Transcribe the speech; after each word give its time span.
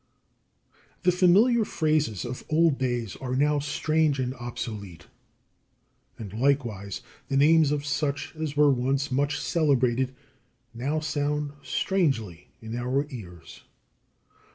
33. 1.03 1.03
The 1.03 1.15
familiar 1.15 1.63
phrases 1.63 2.25
of 2.25 2.43
old 2.49 2.79
days 2.79 3.15
are 3.17 3.35
now 3.35 3.59
strange 3.59 4.17
and 4.17 4.33
obsolete; 4.33 5.05
and, 6.17 6.33
likewise, 6.33 7.01
the 7.27 7.37
names 7.37 7.69
of 7.71 7.85
such 7.85 8.33
as 8.35 8.57
were 8.57 8.71
once 8.71 9.11
much 9.11 9.39
celebrated 9.39 10.15
now 10.73 11.01
sound 11.01 11.51
strangely 11.61 12.47
in 12.63 12.75
our 12.75 13.05
ears. 13.11 13.61